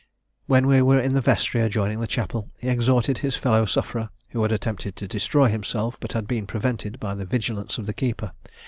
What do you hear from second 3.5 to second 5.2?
sufferer, who had attempted to